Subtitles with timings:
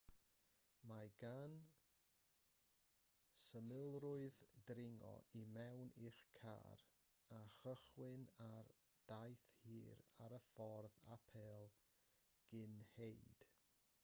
[0.91, 1.51] mae gan
[3.49, 4.39] symlrwydd
[4.71, 6.79] dringo i mewn i'ch car
[7.39, 8.73] a chychwyn ar
[9.11, 9.93] daith hir
[10.27, 11.69] ar y ffordd apêl
[12.55, 13.45] gynhenid